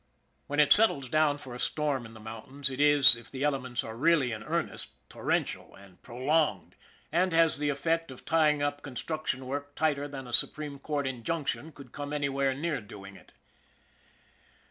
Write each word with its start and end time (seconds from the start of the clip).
When 0.47 0.59
it 0.59 0.73
settles 0.73 1.09
down 1.09 1.37
for 1.37 1.53
a 1.53 1.59
storm 1.59 2.07
in 2.07 2.15
the 2.15 2.19
mountains, 2.19 2.71
it 2.71 2.81
is, 2.81 3.15
if 3.15 3.29
the 3.29 3.43
elements 3.43 3.83
are 3.83 3.95
really 3.95 4.31
in 4.31 4.41
earnest, 4.41 4.93
torrential, 5.09 5.75
and 5.75 6.01
prolonged, 6.01 6.75
and 7.11 7.31
has 7.33 7.59
the 7.59 7.69
effect 7.69 8.09
of 8.09 8.25
tying 8.25 8.63
up 8.63 8.81
con 8.81 8.95
struction 8.95 9.45
work 9.45 9.75
tighter 9.75 10.07
than 10.07 10.25
a 10.25 10.33
supreme 10.33 10.79
court 10.79 11.05
injunction 11.05 11.71
could 11.71 11.91
come 11.91 12.13
anywhere 12.13 12.55
near 12.55 12.81
doing 12.81 13.15
it. 13.15 13.35